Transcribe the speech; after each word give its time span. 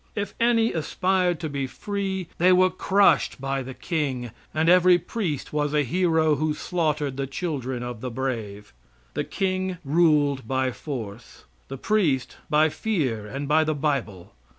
If 0.15 0.33
any 0.39 0.73
aspired 0.73 1.39
to 1.41 1.47
be 1.47 1.67
free 1.67 2.27
they 2.39 2.51
were 2.51 2.71
crushed 2.71 3.39
by 3.39 3.61
the 3.61 3.75
king, 3.75 4.31
and 4.51 4.67
every 4.67 4.97
priest 4.97 5.53
was 5.53 5.75
a 5.75 5.83
hero 5.83 6.37
who 6.37 6.55
slaughtered 6.55 7.17
the 7.17 7.27
children 7.27 7.83
of 7.83 8.01
the 8.01 8.09
brave. 8.09 8.73
The 9.13 9.23
king 9.23 9.77
ruled 9.85 10.47
by 10.47 10.71
force, 10.71 11.45
the 11.67 11.77
priest 11.77 12.37
by 12.49 12.67
fear 12.67 13.27
and 13.27 13.47
by 13.47 13.63
the 13.63 13.75
bible. 13.75 14.33